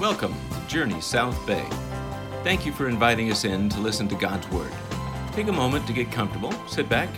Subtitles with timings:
[0.00, 1.66] Welcome to Journey South Bay.
[2.42, 4.72] Thank you for inviting us in to listen to God's Word.
[5.32, 7.10] Take a moment to get comfortable, sit back,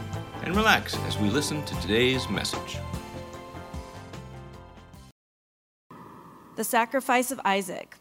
[0.42, 2.78] and relax as we listen to today's message.
[6.56, 7.98] The sacrifice of Isaac.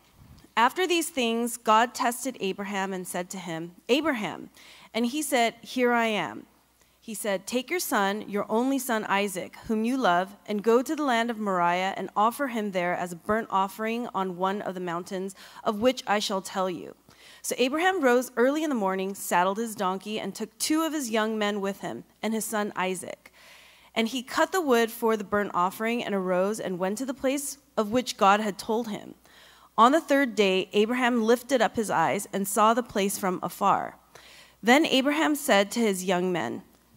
[0.57, 4.49] After these things, God tested Abraham and said to him, Abraham.
[4.95, 6.47] And he said, Here I am.
[7.03, 10.95] He said, Take your son, your only son Isaac, whom you love, and go to
[10.95, 14.75] the land of Moriah and offer him there as a burnt offering on one of
[14.75, 15.33] the mountains
[15.63, 16.95] of which I shall tell you.
[17.41, 21.09] So Abraham rose early in the morning, saddled his donkey, and took two of his
[21.09, 23.33] young men with him, and his son Isaac.
[23.95, 27.15] And he cut the wood for the burnt offering and arose and went to the
[27.15, 29.15] place of which God had told him.
[29.75, 33.97] On the third day, Abraham lifted up his eyes and saw the place from afar.
[34.61, 36.61] Then Abraham said to his young men,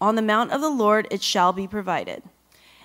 [0.00, 2.22] On the mount of the Lord it shall be provided.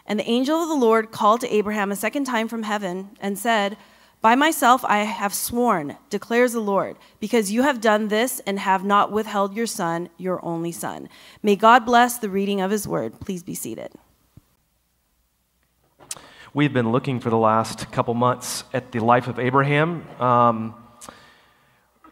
[0.05, 3.37] And the angel of the Lord called to Abraham a second time from heaven and
[3.37, 3.77] said,
[4.21, 8.83] By myself I have sworn, declares the Lord, because you have done this and have
[8.83, 11.09] not withheld your son, your only son.
[11.43, 13.19] May God bless the reading of his word.
[13.19, 13.91] Please be seated.
[16.53, 20.05] We've been looking for the last couple months at the life of Abraham.
[20.19, 20.75] Um,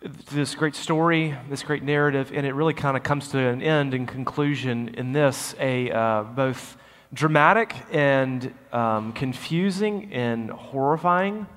[0.01, 3.93] this great story, this great narrative, and it really kind of comes to an end
[3.93, 6.77] and conclusion in this a uh, both
[7.13, 11.47] dramatic and um, confusing and horrifying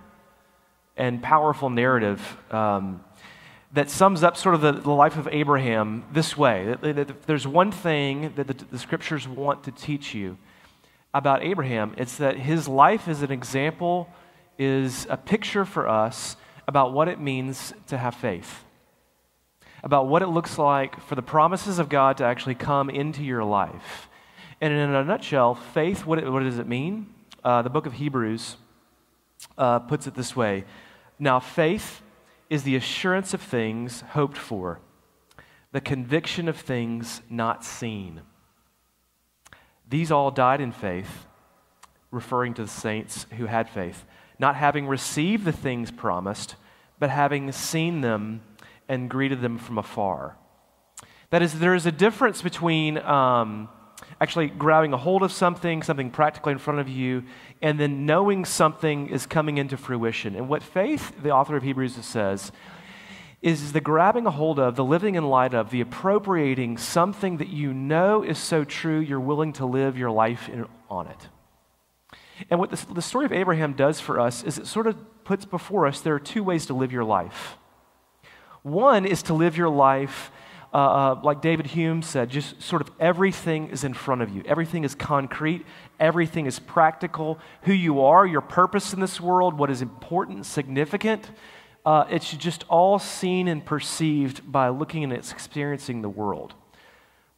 [0.97, 3.05] and powerful narrative um,
[3.73, 6.77] that sums up sort of the, the, life of Abraham this way.
[7.27, 10.37] There's one thing that the, the scriptures want to teach you
[11.15, 14.09] about Abraham it's that his life as an example,
[14.59, 16.37] is a picture for us
[16.69, 18.65] about what it means to have faith,
[19.83, 23.45] about what it looks like for the promises of God to actually come into your
[23.45, 24.09] life.
[24.61, 27.13] And in a nutshell, faith, what, it, what does it mean?
[27.43, 28.57] Uh, the book of Hebrews
[29.59, 30.65] uh, puts it this way
[31.19, 32.03] Now, faith
[32.49, 34.81] is the assurance of things hoped for,
[35.73, 38.21] the conviction of things not seen.
[39.89, 41.27] These all died in faith,
[42.11, 44.05] referring to the saints who had faith
[44.39, 46.57] not having received the things promised,
[46.99, 48.43] but having seen them
[48.89, 50.37] and greeted them from afar.
[51.31, 53.69] That is, there is a difference between um,
[54.21, 57.25] actually grabbing a hold of something, something practically in front of you,
[57.61, 60.37] and then knowing something is coming into fruition.
[60.37, 62.53] And what faith, the author of Hebrews says,
[63.41, 67.49] is the grabbing a hold of, the living in light of, the appropriating something that
[67.49, 71.29] you know is so true, you're willing to live your life in, on it.
[72.51, 75.45] And what the, the story of Abraham does for us is it sort of puts
[75.45, 77.57] before us there are two ways to live your life.
[78.63, 80.31] One is to live your life,
[80.73, 84.43] uh, uh, like David Hume said, just sort of everything is in front of you.
[84.47, 85.67] Everything is concrete,
[85.99, 87.39] everything is practical.
[87.63, 91.31] Who you are, your purpose in this world, what is important, significant,
[91.85, 96.55] uh, it's just all seen and perceived by looking and experiencing the world.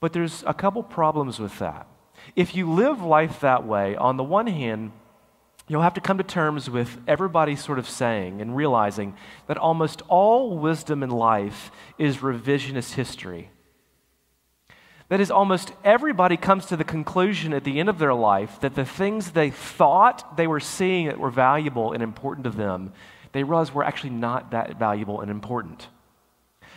[0.00, 1.86] But there's a couple problems with that.
[2.36, 4.92] If you live life that way, on the one hand,
[5.68, 9.16] you'll have to come to terms with everybody sort of saying and realizing
[9.46, 13.50] that almost all wisdom in life is revisionist history.
[15.10, 18.74] That is, almost everybody comes to the conclusion at the end of their life that
[18.74, 22.92] the things they thought they were seeing that were valuable and important to them,
[23.32, 25.88] they realize were actually not that valuable and important.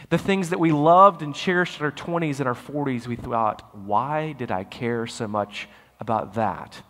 [0.09, 3.75] The things that we loved and cherished in our 20s and our 40s, we thought,
[3.75, 5.68] why did I care so much
[6.00, 6.81] about that?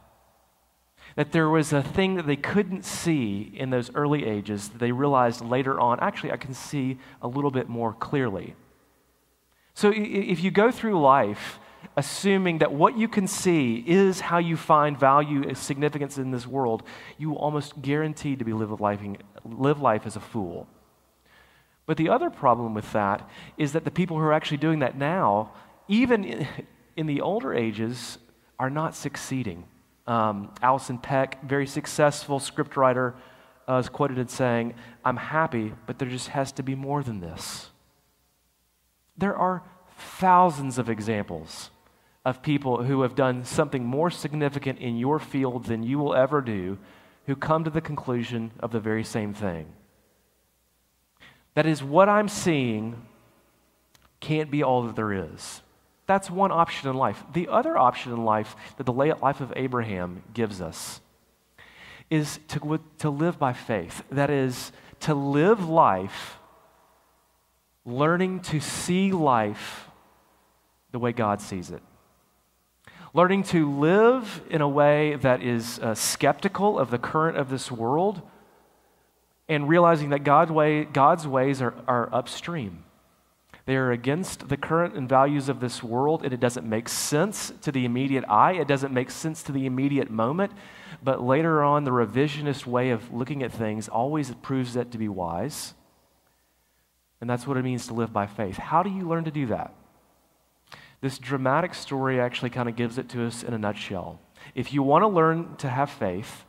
[1.16, 4.92] That there was a thing that they couldn't see in those early ages that they
[4.92, 8.56] realized later on, actually, I can see a little bit more clearly.
[9.74, 11.60] So if you go through life
[11.96, 16.46] assuming that what you can see is how you find value and significance in this
[16.46, 16.84] world,
[17.18, 19.00] you will almost guaranteed to be live life,
[19.46, 20.68] live life as a fool.
[21.88, 24.96] But the other problem with that is that the people who are actually doing that
[24.96, 25.54] now,
[25.88, 26.48] even
[26.96, 28.20] in, the older ages,
[28.60, 29.64] are not succeeding.
[30.06, 33.16] Um, Alison Peck, very successful scriptwriter,
[33.68, 37.22] uh, is quoted as saying, I'm happy, but there just has to be more than
[37.22, 37.72] this.
[39.18, 39.64] There are
[39.98, 41.72] thousands of examples
[42.26, 46.42] of people who have done something more significant in your field than you will ever
[46.42, 46.78] do
[47.26, 49.66] who come to the conclusion of the very same thing.
[51.58, 53.02] That is, what I'm seeing
[54.20, 55.64] can't be all that there is.
[56.06, 57.24] That's one option in life.
[57.34, 61.02] The other option in life that the life of Abraham gives us
[62.12, 64.04] is to, to live by faith.
[64.12, 66.38] That is, to live life
[67.86, 69.90] learning to see life
[70.92, 71.82] the way God sees it.
[73.16, 77.72] Learning to live in a way that is uh, skeptical of the current of this
[77.72, 78.22] world
[79.50, 82.84] and realizing that God way, God's ways are, are upstream.
[83.66, 87.52] They are against the current and values of this world, and it doesn't make sense
[87.62, 88.54] to the immediate eye.
[88.54, 90.54] It doesn't make sense to the immediate moment.
[91.04, 95.10] But later on, the revisionist way of looking at things always proves that to be
[95.10, 95.74] wise.
[97.20, 98.56] And that's what it means to live by faith.
[98.56, 99.74] How do you learn to do that?
[101.02, 104.20] This dramatic story actually kind of gives it to us in a nutshell.
[104.56, 106.46] If you want to learn to have faith,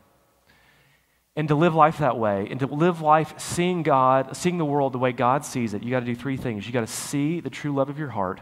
[1.39, 4.93] and to live life that way, and to live life seeing God, seeing the world
[4.93, 6.67] the way God sees it, you got to do three things.
[6.67, 8.41] You got to see the true love of your heart.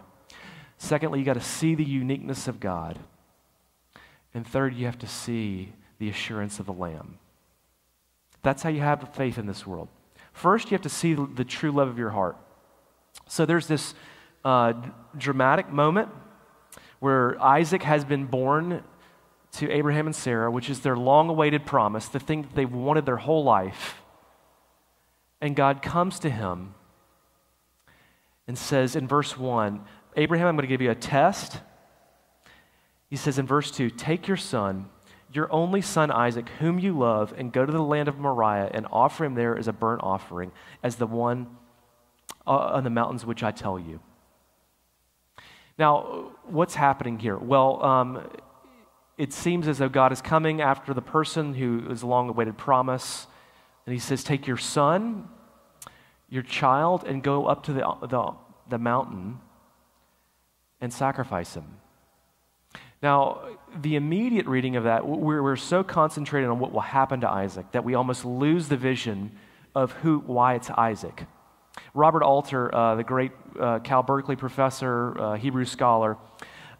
[0.78, 2.98] Secondly, you got to see the uniqueness of God.
[4.32, 7.19] And third, you have to see the assurance of the Lamb.
[8.43, 9.88] That's how you have faith in this world.
[10.32, 12.38] First, you have to see the true love of your heart.
[13.28, 13.92] So there's this
[14.42, 14.72] uh,
[15.19, 16.08] dramatic moment
[17.00, 18.82] where Isaac has been born
[19.56, 23.06] to Abraham and Sarah, which is their long awaited promise, the thing that they've wanted
[23.06, 24.02] their whole life.
[25.40, 26.74] And God comes to him
[28.46, 29.80] and says in verse 1
[30.16, 31.58] Abraham, I'm going to give you a test.
[33.10, 34.88] He says in verse 2 Take your son,
[35.32, 38.86] your only son Isaac, whom you love, and go to the land of Moriah and
[38.90, 41.48] offer him there as a burnt offering, as the one
[42.46, 44.00] uh, on the mountains which I tell you.
[45.78, 47.36] Now, what's happening here?
[47.36, 48.30] Well, um,
[49.18, 53.26] it seems as though God is coming after the person who is long awaited promise.
[53.86, 55.28] And he says, Take your son,
[56.28, 58.32] your child, and go up to the, the,
[58.68, 59.40] the mountain
[60.80, 61.78] and sacrifice him.
[63.02, 63.40] Now,
[63.80, 67.70] the immediate reading of that, we're, we're so concentrated on what will happen to Isaac
[67.72, 69.32] that we almost lose the vision
[69.74, 71.24] of who, why it's Isaac.
[71.94, 76.16] Robert Alter, uh, the great uh, Cal Berkeley professor, uh, Hebrew scholar,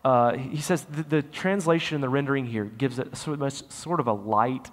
[0.07, 4.13] uh, he says the, the, translation and the rendering here gives it sort of, a
[4.13, 4.71] light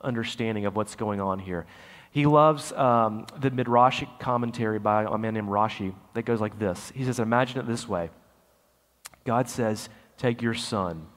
[0.00, 1.66] understanding of what's going on here.
[2.12, 6.92] He loves um, the Midrashic commentary by a man named Rashi that goes like this.
[6.94, 8.10] He says, Imagine it this way
[9.24, 11.08] God says, Take your son.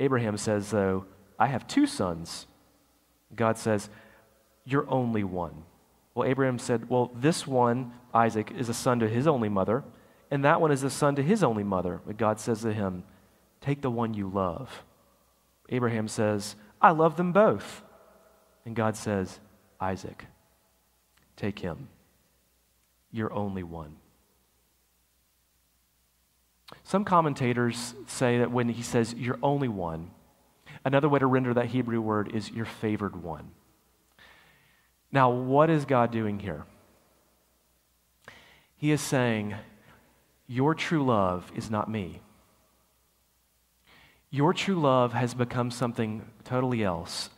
[0.00, 1.04] Abraham says, though,
[1.38, 2.48] I have two sons.
[3.32, 3.88] God says,
[4.64, 5.62] You're only one.
[6.16, 9.84] Well, Abraham said, Well, this one, Isaac, is a son to his only mother
[10.30, 12.00] and that one is a son to his only mother.
[12.06, 13.04] But God says to him,
[13.60, 14.84] Take the one you love.
[15.68, 17.82] Abraham says, I love them both.
[18.64, 19.40] And God says,
[19.80, 20.26] Isaac,
[21.36, 21.88] take him.
[23.10, 23.96] You're only one.
[26.84, 30.12] Some commentators say that when he says, You're only one,
[30.84, 33.50] another way to render that Hebrew word is your favored one.
[35.12, 36.64] Now, what is God doing here?
[38.76, 39.56] He is saying,
[40.50, 42.20] your true love is not me.
[44.30, 47.30] Your true love has become something totally else.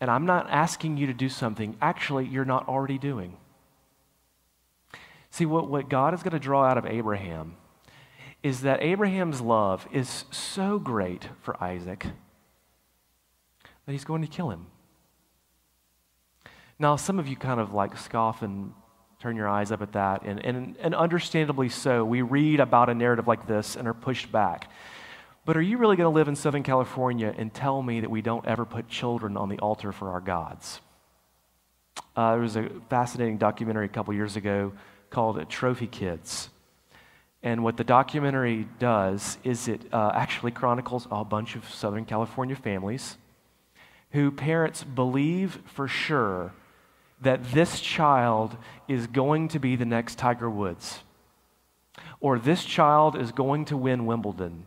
[0.00, 3.36] And I'm not asking you to do something actually you're not already doing.
[5.30, 7.56] See, what, what God is going to draw out of Abraham
[8.42, 12.06] is that Abraham's love is so great for Isaac
[13.84, 14.68] that he's going to kill him.
[16.78, 18.72] Now, some of you kind of like scoff and
[19.24, 20.22] turn your eyes up at that.
[20.24, 24.30] And, and, and understandably so, we read about a narrative like this and are pushed
[24.30, 24.70] back.
[25.46, 28.20] But are you really going to live in Southern California and tell me that we
[28.20, 30.82] don't ever put children on the altar for our gods?
[32.14, 34.74] Uh, there was a fascinating documentary a couple years ago
[35.08, 36.50] called Trophy Kids.
[37.42, 42.56] And what the documentary does is it uh, actually chronicles a bunch of Southern California
[42.56, 43.16] families
[44.10, 46.52] who parents believe for sure
[47.20, 48.56] that this child
[48.88, 51.00] is going to be the next Tiger Woods,
[52.20, 54.64] or this child is going to win Wimbledon,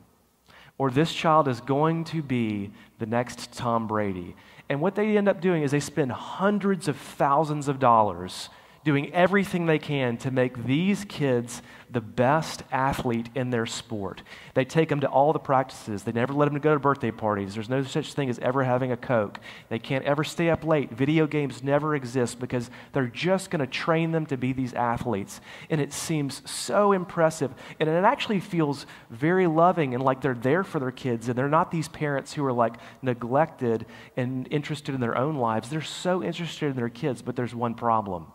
[0.78, 4.36] or this child is going to be the next Tom Brady.
[4.70, 8.50] And what they end up doing is they spend hundreds of thousands of dollars
[8.88, 14.22] doing everything they can to make these kids the best athlete in their sport.
[14.54, 16.04] They take them to all the practices.
[16.04, 17.54] They never let them go to birthday parties.
[17.54, 19.42] There's no such thing as ever having a Coke.
[19.68, 20.90] They can't ever stay up late.
[20.90, 25.42] Video games never exist because they're just going to train them to be these athletes.
[25.70, 27.54] And it seems so impressive.
[27.82, 31.28] And it actually feels very loving and like they're there for their kids.
[31.28, 35.68] And they're not these parents who are like neglected and interested in their own lives.
[35.68, 38.28] They're so interested in their kids, but there's one problem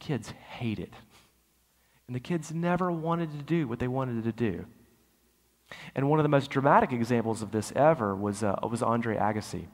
[0.00, 0.92] kids hate it.
[2.06, 4.66] And the kids never wanted to do what they wanted to do.
[5.94, 9.66] And one of the most dramatic examples of this ever was, uh, was Andre Agassi,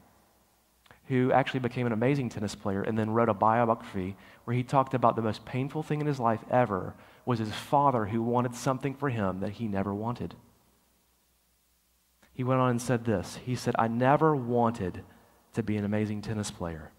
[1.07, 4.93] who actually became an amazing tennis player and then wrote a biography where he talked
[4.93, 6.93] about the most painful thing in his life ever
[7.25, 10.35] was his father who wanted something for him that he never wanted.
[12.33, 15.03] He went on and said this He said, I never wanted
[15.53, 16.91] to be an amazing tennis player.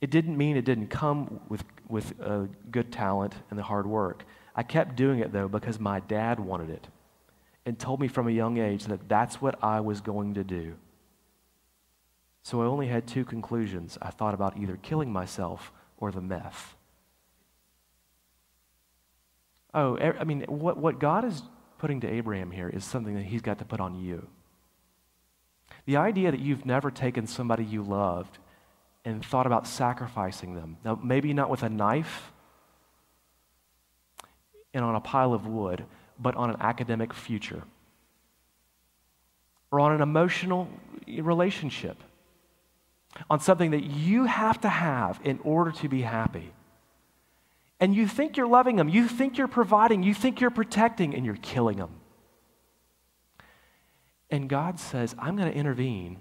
[0.00, 4.24] It didn't mean it didn't come with, with uh, good talent and the hard work.
[4.54, 6.86] I kept doing it, though, because my dad wanted it
[7.66, 10.74] and told me from a young age that that's what I was going to do.
[12.42, 13.98] So I only had two conclusions.
[14.00, 16.76] I thought about either killing myself or the meth.
[19.74, 21.42] Oh, I mean, what, what God is
[21.78, 24.26] putting to Abraham here is something that he's got to put on you.
[25.84, 28.38] The idea that you've never taken somebody you loved
[29.08, 30.76] and thought about sacrificing them.
[30.84, 32.30] Now, maybe not with a knife
[34.74, 35.84] and on a pile of wood,
[36.18, 37.62] but on an academic future
[39.70, 40.68] or on an emotional
[41.06, 41.96] relationship,
[43.30, 46.52] on something that you have to have in order to be happy.
[47.80, 51.24] And you think you're loving them, you think you're providing, you think you're protecting, and
[51.24, 51.90] you're killing them.
[54.30, 56.18] And God says, I'm going to intervene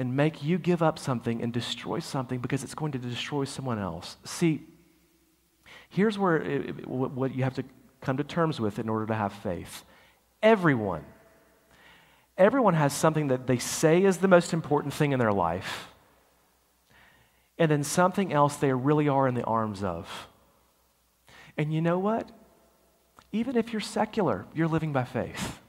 [0.00, 3.78] and make you give up something and destroy something because it's going to destroy someone
[3.78, 4.16] else.
[4.24, 4.62] See,
[5.90, 7.64] here's where it, what you have to
[8.00, 9.84] come to terms with in order to have faith.
[10.42, 11.04] Everyone,
[12.38, 15.88] everyone has something that they say is the most important thing in their life,
[17.58, 20.28] and then something else they really are in the arms of.
[21.58, 22.26] And you know what?
[23.32, 25.60] Even if you're secular, you're living by faith.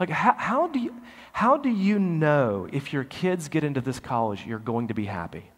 [0.00, 0.94] Like, how, how, do you,
[1.32, 5.06] how do you know if your kids get into this college, you're going to be
[5.06, 5.50] happy?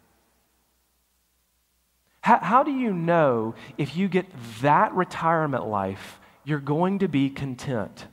[2.21, 4.25] How, how do you know if you get
[4.61, 8.07] that retirement life, you're going to be content?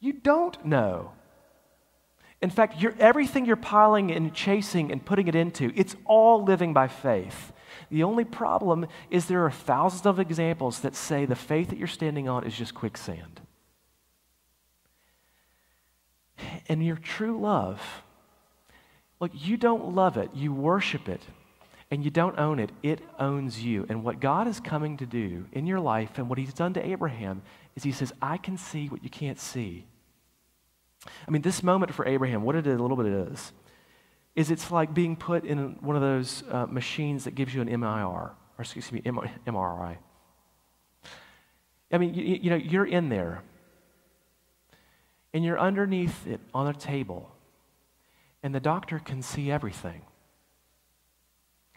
[0.00, 1.12] You don't know.
[2.42, 6.74] In fact, you're, everything you're piling and chasing and putting it into, it's all living
[6.74, 7.52] by faith.
[7.88, 11.86] The only problem is there are thousands of examples that say the faith that you're
[11.86, 13.40] standing on is just quicksand.
[16.68, 17.80] And your true love,
[19.20, 21.22] look, you don't love it, you worship it,
[21.90, 22.72] and you don't own it.
[22.82, 23.84] It owns you.
[23.88, 26.86] And what God is coming to do in your life and what He's done to
[26.86, 27.42] Abraham
[27.76, 29.86] is He says, I can see what you can't see.
[31.26, 33.52] I mean, this moment for Abraham, what it is, a little bit is,
[34.34, 37.68] is it's like being put in one of those uh, machines that gives you an
[37.68, 39.96] MIR, or excuse me, MRI.
[41.90, 43.42] I mean, you, you know, you're in there
[45.32, 47.30] and you're underneath it on a table,
[48.42, 50.02] and the doctor can see everything.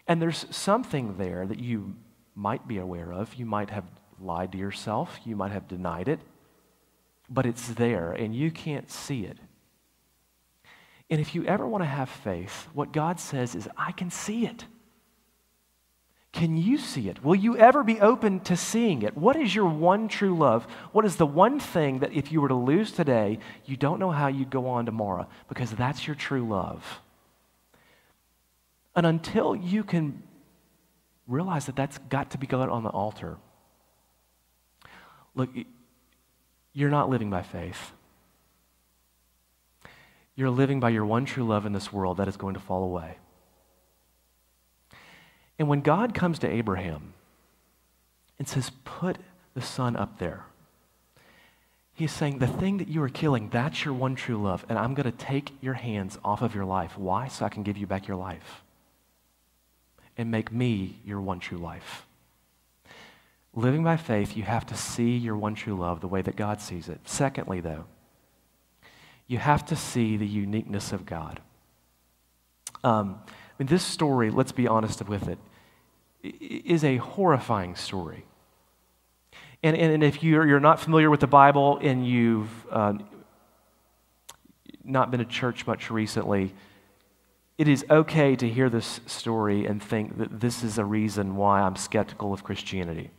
[0.08, 1.96] And there's something there that you
[2.36, 3.34] might be aware of.
[3.36, 3.86] You might have
[4.20, 6.20] lied to yourself, you might have denied it,
[7.30, 9.38] but it's there, and you can't see it.
[11.10, 14.46] And if you ever want to have faith, what God says is, I can see
[14.46, 14.66] it.
[16.36, 17.24] Can you see it?
[17.24, 19.16] Will you ever be open to seeing it?
[19.16, 20.68] What is your one true love?
[20.92, 24.12] What is the one thing that if you were to lose today, you don't know
[24.12, 25.30] how you'd go on tomorrow?
[25.48, 27.00] Because that's your true love.
[28.98, 30.24] And until you can
[31.26, 33.38] realize that that's got to be God on the altar,
[35.36, 35.52] look,
[36.74, 37.94] you're not living by faith.
[40.36, 42.84] You're living by your one true love in this world that is going to fall
[42.84, 43.20] away.
[45.58, 47.14] And when God comes to Abraham
[48.38, 49.18] and says, Put
[49.54, 50.46] the son up there,
[51.94, 54.66] he's saying, The thing that you are killing, that's your one true love.
[54.70, 56.98] And I'm going to take your hands off of your life.
[56.98, 57.28] Why?
[57.28, 58.64] So I can give you back your life.
[60.18, 62.06] and make me your one true life.
[63.54, 66.62] Living by faith, you have to see your one true love the way that God
[66.62, 67.00] sees it.
[67.06, 67.86] Secondly, though,
[69.28, 71.40] you have to see the uniqueness of God.
[72.84, 73.32] Um, I
[73.64, 75.40] mean, this story, let's be honest with it,
[76.40, 78.26] is a horrifying story.
[79.64, 82.94] And, and, and if you're, you're not familiar with the Bible and you've uh,
[84.84, 86.54] not been to church much recently,
[87.58, 91.62] it is okay to hear this story and think that this is a reason why
[91.62, 93.12] I'm skeptical of Christianity.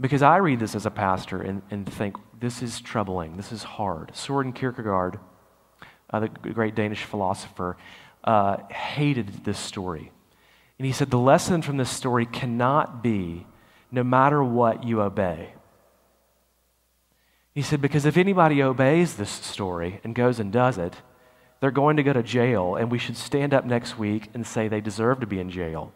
[0.00, 3.62] Because I read this as a pastor and, and think this is troubling, this is
[3.62, 4.14] hard.
[4.14, 5.20] Soren Kierkegaard,
[6.10, 7.76] uh, the great Danish philosopher,
[8.24, 10.10] uh, hated this story.
[10.78, 13.46] And he said the lesson from this story cannot be
[13.90, 15.54] no matter what you obey.
[17.54, 20.94] He said, because if anybody obeys this story and goes and does it,
[21.60, 24.66] they're going to go to jail, and we should stand up next week and say
[24.66, 25.92] they deserve to be in jail.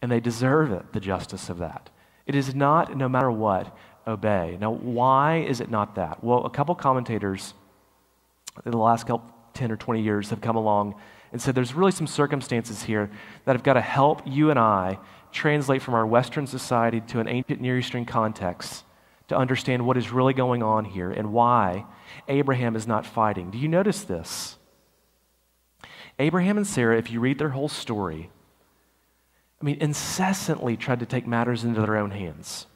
[0.00, 1.90] And they deserve it, the justice of that.
[2.26, 4.56] It is not, no matter what, obey.
[4.58, 6.24] Now, why is it not that?
[6.24, 7.52] Well, a couple commentators
[8.64, 10.94] in the last couple, 10 or 20 years have come along
[11.34, 13.10] and said there's really some circumstances here
[13.44, 15.00] that have got to help you and I
[15.32, 18.84] translate from our Western society to an ancient Near Eastern context
[19.26, 21.86] to understand what is really going on here and why
[22.28, 23.50] Abraham is not fighting.
[23.50, 24.58] Do you notice this?
[26.20, 28.30] Abraham and Sarah, if you read their whole story,
[29.60, 32.68] I mean, incessantly tried to take matters into their own hands.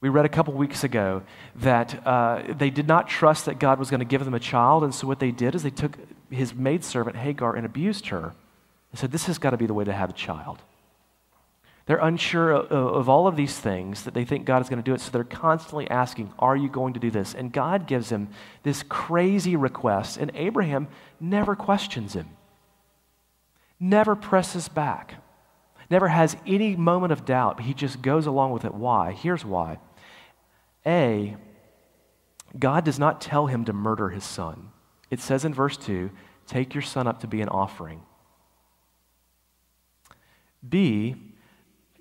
[0.00, 1.24] We read a couple weeks ago
[1.56, 4.84] that uh, they did not trust that God was going to give them a child,
[4.84, 5.98] and so what they did is they took
[6.30, 8.34] his maidservant Hagar and abused her
[8.90, 10.62] and said, This has got to be the way to have a child.
[11.86, 14.84] They're unsure of, of all of these things that they think God is going to
[14.84, 17.34] do it, so they're constantly asking, Are you going to do this?
[17.34, 18.28] And God gives him
[18.64, 20.88] this crazy request, and Abraham
[21.20, 22.28] never questions him,
[23.78, 25.14] never presses back,
[25.88, 27.60] never has any moment of doubt.
[27.60, 28.74] He just goes along with it.
[28.74, 29.12] Why?
[29.12, 29.78] Here's why.
[30.84, 31.36] A,
[32.58, 34.70] God does not tell him to murder his son.
[35.10, 36.10] It says in verse 2
[36.46, 38.02] take your son up to be an offering.
[40.66, 41.16] B,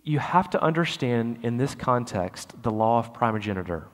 [0.03, 3.87] you have to understand in this context the law of primogeniture.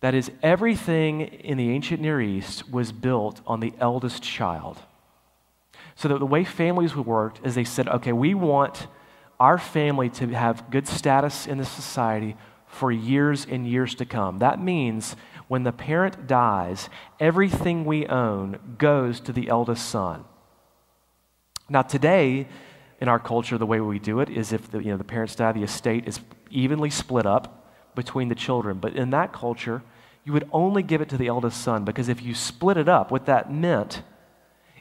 [0.00, 4.78] That is, everything in the ancient Near East was built on the eldest child.
[5.94, 8.86] So that the way families worked is they said, okay, we want
[9.40, 14.40] our family to have good status in the society for years and years to come.
[14.40, 15.16] That means
[15.48, 16.88] when the parent dies,
[17.20, 20.24] everything we own goes to the eldest son.
[21.68, 22.46] Now, today,
[23.00, 25.34] in our culture, the way we do it is if the, you know, the parents
[25.34, 28.78] die, the estate is evenly split up between the children.
[28.78, 29.82] But in that culture,
[30.24, 33.10] you would only give it to the eldest son because if you split it up,
[33.10, 34.02] what that meant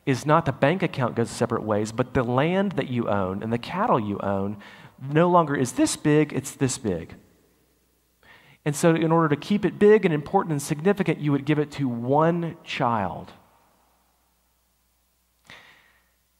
[0.05, 3.51] is not the bank account goes separate ways, but the land that you own and
[3.51, 4.57] the cattle you own
[5.01, 7.15] no longer is this big, it's this big.
[8.65, 11.59] And so, in order to keep it big and important and significant, you would give
[11.59, 13.31] it to one child.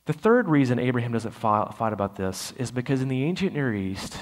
[0.06, 4.18] The third reason Abraham doesn't fight about this is because in the ancient Near East,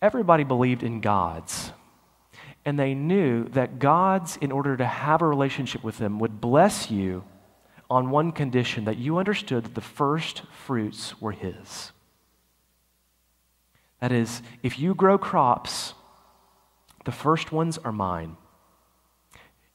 [0.00, 1.72] everybody believed in gods.
[2.64, 6.90] And they knew that gods, in order to have a relationship with them, would bless
[6.90, 7.24] you
[7.88, 11.90] on one condition that you understood that the first fruits were His.
[14.00, 15.94] That is, if you grow crops,
[17.04, 18.36] the first ones are mine.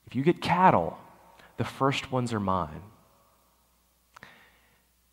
[0.08, 0.98] If you get cattle,
[1.58, 2.82] the first ones are mine.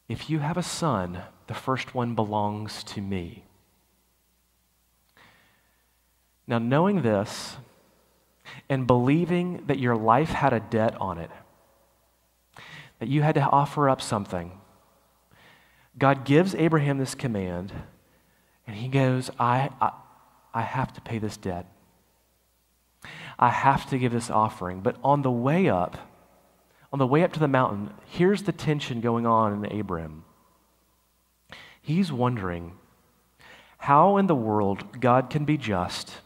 [0.08, 3.44] If you have a son, the first one belongs to me.
[6.46, 7.56] Now, knowing this
[8.68, 11.30] and believing that your life had a debt on it,
[12.98, 14.52] that you had to offer up something,
[15.98, 17.72] God gives Abraham this command,
[18.66, 19.92] and he goes, I, I,
[20.52, 21.66] I have to pay this debt.
[23.42, 24.82] I have to give this offering.
[24.82, 25.98] But on the way up,
[26.92, 30.22] on the way up to the mountain, here's the tension going on in Abram.
[31.80, 32.74] He's wondering
[33.78, 36.18] how in the world God can be just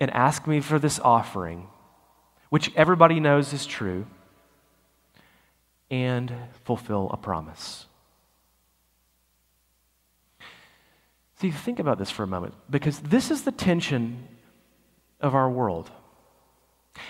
[0.00, 1.68] and ask me for this offering,
[2.50, 4.06] which everybody knows is true,
[5.88, 7.86] and fulfill a promise.
[11.36, 14.26] See, think about this for a moment, because this is the tension
[15.20, 15.90] of our world.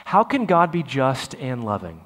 [0.05, 2.05] How can God be just and loving?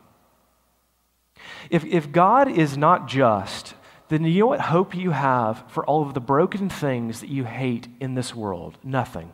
[1.71, 3.75] If, if God is not just,
[4.09, 7.45] then you know what hope you have for all of the broken things that you
[7.45, 8.79] hate in this world?
[8.83, 9.33] Nothing.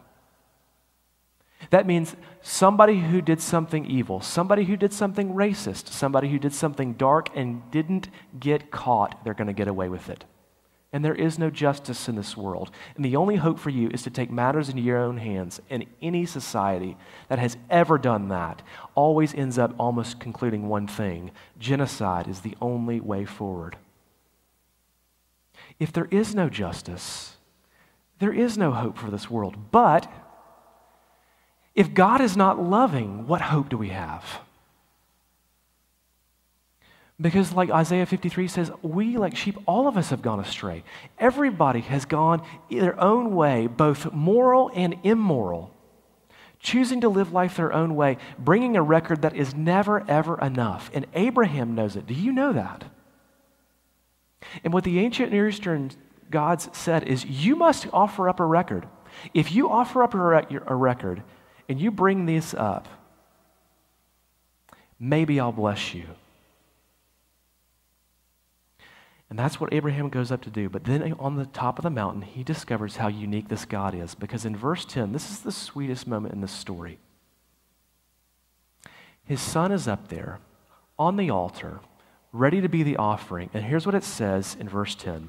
[1.71, 6.53] That means somebody who did something evil, somebody who did something racist, somebody who did
[6.53, 10.25] something dark and didn't get caught, they're going to get away with it.
[10.97, 12.71] And there is no justice in this world.
[12.95, 15.61] And the only hope for you is to take matters into your own hands.
[15.69, 16.97] And any society
[17.29, 18.63] that has ever done that
[18.95, 23.77] always ends up almost concluding one thing genocide is the only way forward.
[25.79, 27.37] If there is no justice,
[28.19, 29.71] there is no hope for this world.
[29.71, 30.11] But
[31.75, 34.25] if God is not loving, what hope do we have?
[37.19, 40.85] Because, like Isaiah 53 says, we, like sheep, all of us have gone astray.
[41.19, 45.73] Everybody has gone their own way, both moral and immoral,
[46.61, 50.91] choosing to live life their own way, bringing a record that is never, ever enough.
[50.93, 52.07] And Abraham knows it.
[52.07, 52.85] Do you know that?
[54.63, 55.93] And what the ancient Near Eastern
[56.31, 58.87] gods said is, you must offer up a record.
[59.33, 61.23] If you offer up a, record
[61.67, 62.89] and you bring this up,
[65.01, 66.05] maybe I'll bless you.
[69.29, 70.69] And that's what Abraham goes up to do.
[70.69, 74.15] But then on the top of the mountain, he discovers how unique this God is.
[74.15, 76.99] Because in verse 10, this is the sweetest moment in this story.
[79.25, 80.39] His son is up there
[80.99, 81.81] on the altar,
[82.33, 83.51] ready to be the offering.
[83.53, 85.29] And here's what it says in verse 10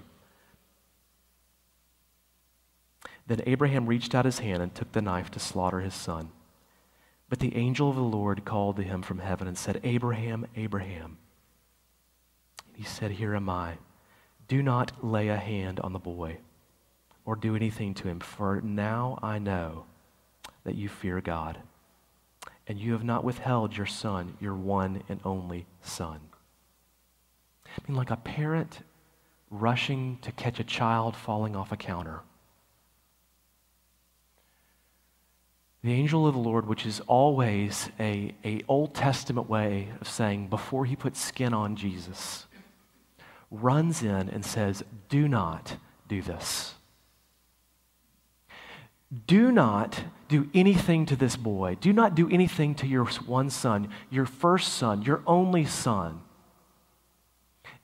[3.25, 6.29] Then Abraham reached out his hand and took the knife to slaughter his son.
[7.29, 11.17] But the angel of the Lord called to him from heaven and said, Abraham, Abraham.
[12.73, 13.79] He said, Here am I.
[14.47, 16.38] Do not lay a hand on the boy
[17.25, 19.86] or do anything to him, for now I know
[20.63, 21.57] that you fear God,
[22.67, 26.21] and you have not withheld your son, your one and only son.
[27.65, 28.79] I mean, like a parent
[29.49, 32.21] rushing to catch a child falling off a counter.
[35.83, 40.47] The angel of the Lord, which is always a, a Old Testament way of saying
[40.47, 42.46] before he put skin on Jesus,
[43.51, 46.73] runs in and says, Do not do this.
[49.25, 51.77] Do not do anything to this boy.
[51.79, 56.21] Do not do anything to your one son, your first son, your only son.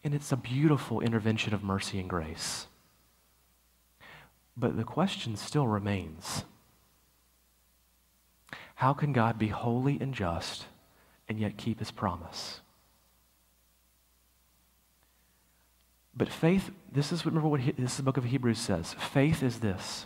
[0.04, 2.68] And it's a beautiful intervention of mercy and grace.
[4.58, 6.44] But the question still remains
[8.76, 10.66] how can God be holy and just
[11.30, 12.60] and yet keep his promise?
[16.16, 18.94] But faith, this is remember what this book of Hebrews says.
[18.94, 20.06] Faith is this.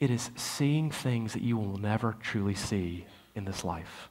[0.00, 4.08] It is seeing things that you will never truly see in this life.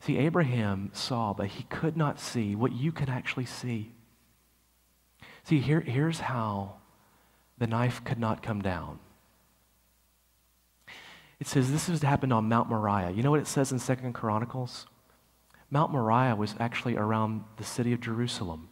[0.00, 3.92] See, Abraham saw, but he could not see what you can actually see.
[5.44, 6.74] See, here, here's how
[7.58, 8.98] the knife could not come down.
[11.38, 13.10] It says this has happened on Mount Moriah.
[13.10, 14.86] You know what it says in Second Chronicles?
[15.70, 18.68] Mount Moriah was actually around the city of Jerusalem.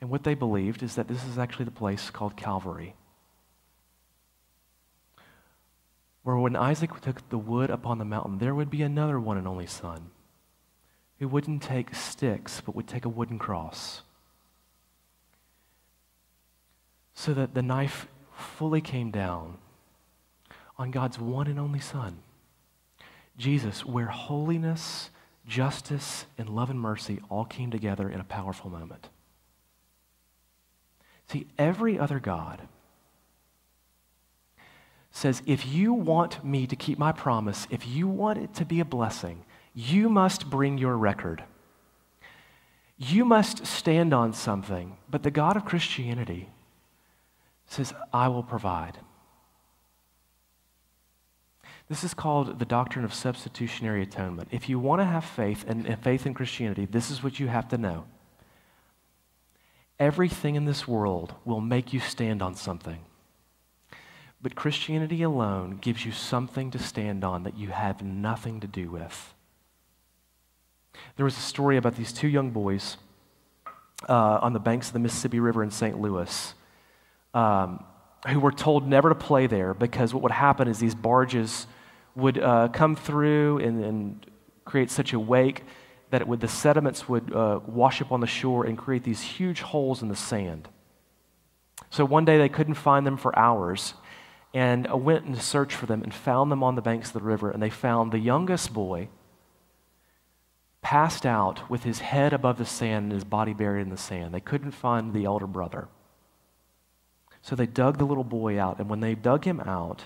[0.00, 2.94] And what they believed is that this is actually the place called Calvary.
[6.22, 9.48] Where when Isaac took the wood upon the mountain, there would be another one and
[9.48, 10.10] only son
[11.18, 14.02] who wouldn't take sticks, but would take a wooden cross.
[17.14, 19.58] So that the knife fully came down
[20.76, 22.18] on God's one and only Son,
[23.36, 25.10] Jesus, where holiness,
[25.46, 29.08] justice, and love and mercy all came together in a powerful moment.
[31.30, 32.62] See, every other God
[35.10, 38.80] says, if you want me to keep my promise, if you want it to be
[38.80, 41.44] a blessing, you must bring your record.
[42.96, 44.96] You must stand on something.
[45.10, 46.48] But the God of Christianity
[47.66, 48.98] says, I will provide.
[51.88, 54.48] This is called the doctrine of substitutionary atonement.
[54.50, 57.68] If you want to have faith and, faith in Christianity, this is what you have
[57.68, 58.04] to know.
[59.98, 63.00] Everything in this world will make you stand on something.
[64.40, 68.90] But Christianity alone gives you something to stand on that you have nothing to do
[68.90, 69.34] with.
[71.16, 72.96] There was a story about these two young boys
[74.08, 76.00] uh, on the banks of the Mississippi River in St.
[76.00, 76.54] Louis
[77.34, 77.84] um,
[78.28, 81.66] who were told never to play there because what would happen is these barges
[82.14, 84.26] would uh, come through and, and
[84.64, 85.62] create such a wake
[86.10, 89.60] that would, the sediments would uh, wash up on the shore and create these huge
[89.60, 90.68] holes in the sand.
[91.90, 93.94] So one day they couldn't find them for hours
[94.54, 97.20] and I went and searched for them and found them on the banks of the
[97.20, 97.50] river.
[97.50, 99.08] And they found the youngest boy
[100.80, 104.32] passed out with his head above the sand and his body buried in the sand.
[104.32, 105.88] They couldn't find the elder brother.
[107.42, 110.04] So they dug the little boy out, and when they dug him out,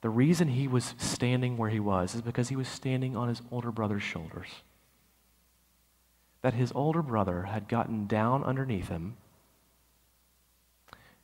[0.00, 3.40] the reason he was standing where he was is because he was standing on his
[3.50, 4.48] older brother's shoulders.
[6.44, 9.16] That his older brother had gotten down underneath him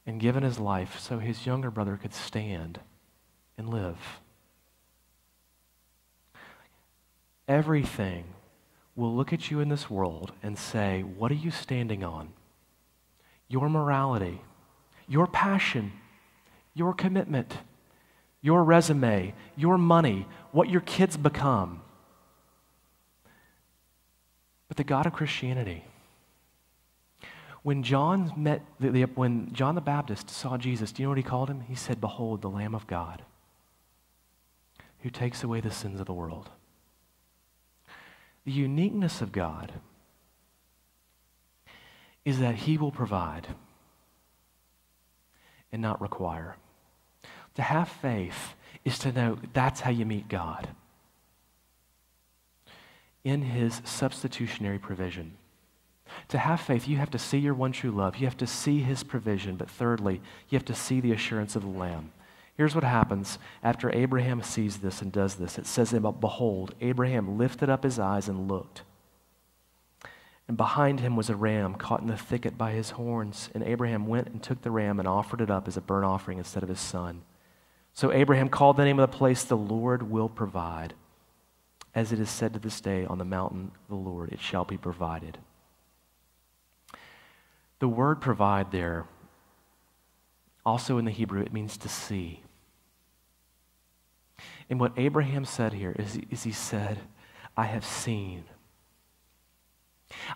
[0.06, 2.80] and given his life so his younger brother could stand
[3.58, 3.98] and live.
[7.46, 8.24] Everything
[8.96, 12.32] will look at you in this world and say, What are you standing on?
[13.46, 14.40] Your morality,
[15.06, 15.92] your passion,
[16.72, 17.58] your commitment
[18.42, 21.82] your resume, your money, what your kids become.
[24.70, 25.82] But the God of Christianity,
[27.64, 31.18] when John met, the, the, when John the Baptist saw Jesus, do you know what
[31.18, 31.62] he called him?
[31.62, 33.22] He said, Behold, the Lamb of God
[35.00, 36.50] who takes away the sins of the world.
[38.44, 39.72] The uniqueness of God
[42.24, 43.48] is that he will provide
[45.72, 46.54] and not require.
[47.56, 48.54] To have faith
[48.84, 50.68] is to know that's how you meet God
[53.24, 55.36] in his substitutionary provision.
[56.28, 58.16] To have faith, you have to see your one true love.
[58.16, 59.56] You have to see his provision.
[59.56, 62.12] But thirdly, you have to see the assurance of the Lamb.
[62.56, 65.58] Here's what happens after Abraham sees this and does this.
[65.58, 68.82] It says Behold, Abraham lifted up his eyes and looked.
[70.46, 73.50] And behind him was a ram caught in the thicket by his horns.
[73.54, 76.38] And Abraham went and took the ram and offered it up as a burnt offering
[76.38, 77.22] instead of his son.
[77.94, 80.94] So Abraham called the name of the place, The Lord will provide.
[81.94, 84.64] As it is said to this day, on the mountain of the Lord it shall
[84.64, 85.38] be provided.
[87.80, 89.06] The word provide there,
[90.64, 92.42] also in the Hebrew, it means to see.
[94.68, 97.00] And what Abraham said here is, is he said,
[97.56, 98.44] I have seen.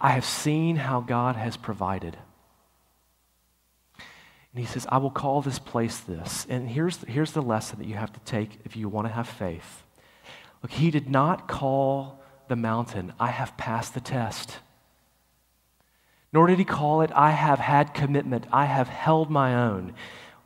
[0.01, 2.17] I have seen how God has provided.
[3.99, 6.47] And he says, I will call this place this.
[6.49, 9.29] And here's, here's the lesson that you have to take if you want to have
[9.29, 9.84] faith.
[10.65, 14.61] Look, he did not call the mountain, I have passed the test.
[16.33, 19.93] Nor did he call it, I have had commitment, I have held my own.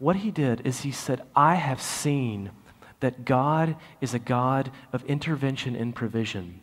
[0.00, 2.50] What he did is he said, I have seen
[2.98, 6.62] that God is a God of intervention and provision.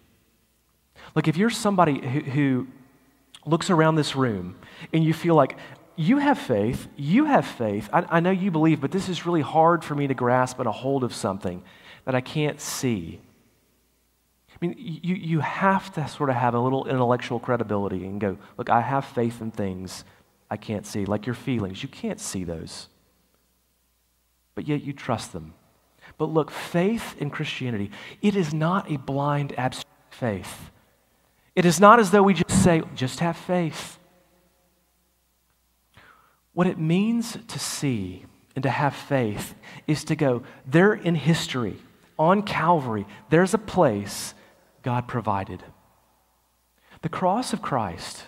[1.16, 2.68] Look, if you're somebody who, who
[3.46, 4.58] looks around this room
[4.92, 5.58] and you feel like,
[5.96, 6.90] you have faith.
[6.98, 7.90] You have faith.
[7.94, 10.68] I, I, know you believe, but this is really hard for me to grasp and
[10.68, 11.64] a hold of something
[12.04, 13.22] that I can't see.
[14.56, 18.38] I mean, you, you have to sort of have a little intellectual credibility and go,
[18.58, 20.06] look, I have faith in things
[20.50, 21.84] I can't see, like your feelings.
[21.84, 22.88] You can't see those,
[24.54, 25.54] but yet you trust them.
[26.18, 27.92] But look, faith in Christianity,
[28.22, 30.72] it is not a blind, abstract faith.
[31.56, 34.00] It is not as though we just say, just have faith.
[36.54, 39.56] What it means to see and to have faith
[39.88, 41.78] is to go, there in history,
[42.18, 44.34] on Calvary, there's a place
[44.86, 45.64] God provided.
[47.02, 48.24] The cross of Christ,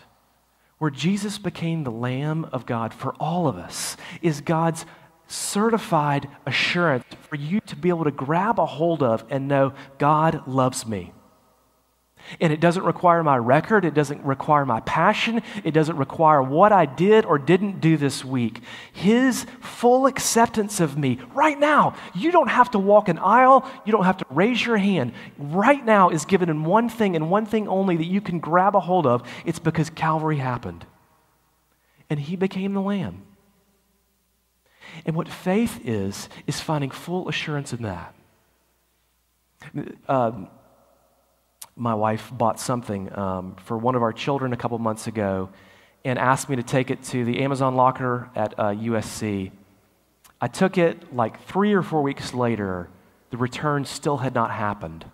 [0.80, 4.84] where Jesus became the Lamb of God for all of us, is God's
[5.28, 10.48] certified assurance for you to be able to grab a hold of and know God
[10.48, 11.14] loves me.
[12.40, 13.86] And it doesn't require my record.
[13.86, 15.42] It doesn't require my passion.
[15.64, 18.62] It doesn't require what I did or didn't do this week.
[18.92, 21.96] His full acceptance of me right now.
[22.14, 23.70] You don't have to walk an aisle.
[23.86, 25.14] You don't have to raise your hand.
[25.38, 28.76] Right now is given in one thing and one thing only that you can grab
[28.76, 29.28] a hold of.
[29.46, 30.86] It's because Calvary happened.
[32.10, 33.24] And he became the Lamb.
[35.06, 38.14] And what faith is, is finding full assurance in that.
[40.08, 40.50] Um,
[41.78, 45.50] my wife bought something um, for one of our children a couple months ago
[46.04, 49.52] and asked me to take it to the Amazon locker at uh, USC.
[50.42, 52.90] I took it like three or four weeks later.
[53.30, 55.06] The return still had not happened.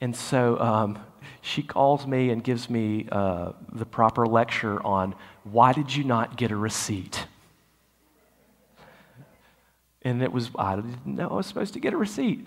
[0.00, 0.98] And so um,
[1.40, 6.36] she calls me and gives me uh, the proper lecture on why did you not
[6.36, 7.26] get a receipt?
[10.02, 12.46] And it was, I didn't know I was supposed to get a receipt.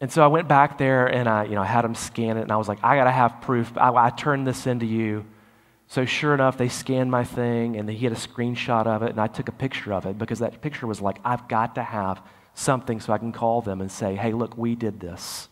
[0.00, 2.42] And so I went back there and I, you know, I had them scan it,
[2.42, 3.72] and I was like, I gotta have proof.
[3.76, 5.24] I, I turned this into you.
[5.88, 9.20] So sure enough, they scanned my thing, and he had a screenshot of it, and
[9.20, 12.20] I took a picture of it because that picture was like, I've got to have
[12.54, 15.48] something so I can call them and say, Hey, look, we did this.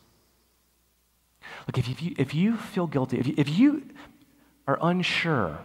[1.66, 3.82] Look, if you, if you feel guilty, if you, if you
[4.66, 5.60] are unsure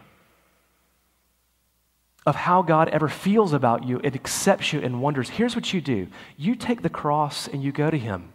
[2.26, 5.82] of how God ever feels about you, it accepts you and wonders, here's what you
[5.82, 8.30] do you take the cross and you go to Him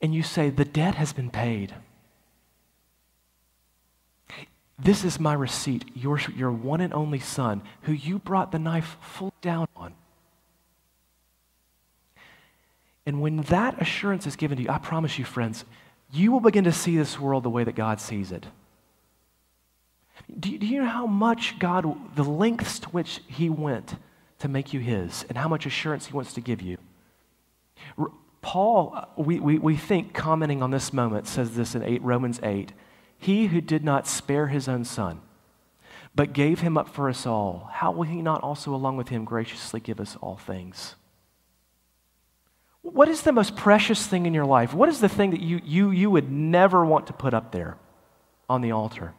[0.00, 1.74] and you say, The debt has been paid.
[4.78, 8.96] This is my receipt, your, your one and only son, who you brought the knife
[9.00, 9.92] full down on.
[13.04, 15.64] And when that assurance is given to you, I promise you, friends,
[16.12, 18.46] you will begin to see this world the way that God sees it.
[20.38, 23.96] Do you, do you know how much God, the lengths to which He went
[24.40, 26.76] to make you His, and how much assurance He wants to give you?
[28.48, 32.40] Paul, uh, we, we, we think, commenting on this moment, says this in 8, Romans
[32.42, 32.72] 8
[33.18, 35.20] He who did not spare His own Son,
[36.14, 39.26] but gave Him up for us all, how will He not also, along with Him,
[39.26, 40.94] graciously give us all things?
[42.80, 44.72] What is the most precious thing in your life?
[44.72, 47.76] What is the thing that you, you, you would never want to put up there
[48.48, 49.12] on the altar?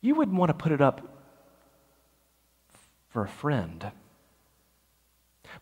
[0.00, 1.00] You wouldn't want to put it up
[3.08, 3.90] for a friend,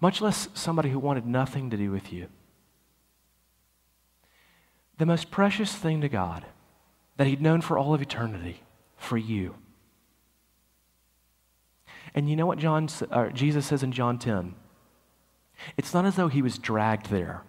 [0.00, 2.28] much less somebody who wanted nothing to do with you.
[4.98, 6.44] The most precious thing to God
[7.16, 8.62] that He'd known for all of eternity
[8.96, 9.54] for you.
[12.14, 12.88] And you know what John,
[13.32, 14.54] Jesus says in John 10?
[15.76, 17.42] It's not as though he was dragged there.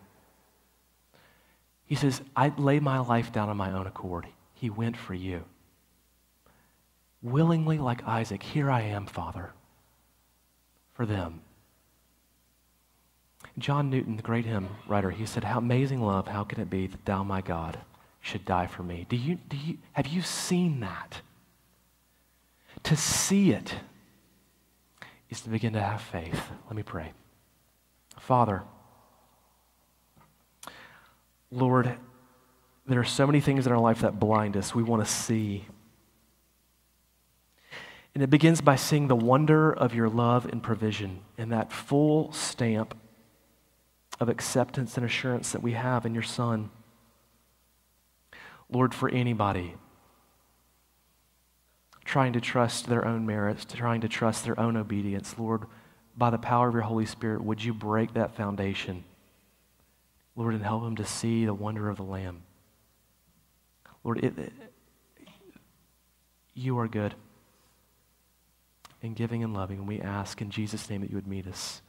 [1.85, 4.27] He says, I lay my life down on my own accord.
[4.53, 5.43] He went for you
[7.23, 9.53] willingly, like Isaac, here I am, Father,
[10.93, 11.41] for them.
[13.57, 16.87] John Newton, the great hymn writer, he said, How amazing love, how can it be
[16.87, 17.79] that thou, my God,
[18.19, 19.05] should die for me?
[19.09, 21.21] Do you, do you, have you seen that?
[22.83, 23.75] To see it
[25.29, 26.41] is to begin to have faith.
[26.67, 27.13] Let me pray.
[28.19, 28.63] Father,
[31.51, 31.95] Lord,
[32.87, 34.73] there are so many things in our life that blind us.
[34.73, 35.65] We want to see.
[38.15, 42.31] And it begins by seeing the wonder of your love and provision and that full
[42.31, 42.95] stamp
[44.23, 46.71] of acceptance and assurance that we have in your Son.
[48.69, 49.75] Lord, for anybody
[52.03, 55.65] trying to trust their own merits, trying to trust their own obedience, Lord,
[56.17, 59.03] by the power of your Holy Spirit, would you break that foundation?
[60.35, 62.43] Lord, and help them to see the wonder of the Lamb.
[64.03, 64.53] Lord, it, it,
[66.53, 67.13] you are good
[69.01, 69.79] and giving and loving.
[69.79, 71.81] And we ask in Jesus' name that you would meet us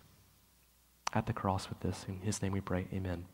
[1.15, 2.05] at the cross with this.
[2.09, 2.87] In his name we pray.
[2.93, 3.27] Amen.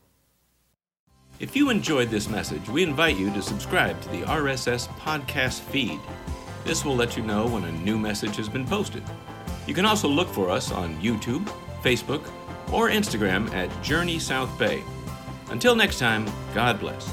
[1.39, 5.99] If you enjoyed this message, we invite you to subscribe to the RSS podcast feed.
[6.65, 9.03] This will let you know when a new message has been posted.
[9.67, 11.45] You can also look for us on YouTube,
[11.83, 12.29] Facebook,
[12.73, 14.83] or Instagram at Journey South Bay.
[15.49, 17.11] Until next time, God bless.